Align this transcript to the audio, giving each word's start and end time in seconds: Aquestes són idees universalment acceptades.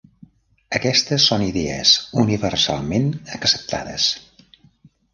Aquestes 0.79 1.25
són 1.33 1.43
idees 1.49 1.93
universalment 2.23 3.09
acceptades. 3.41 4.13